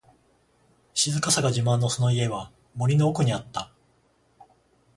[0.95, 3.71] 静かさが自慢のその家は、森の奥にあった。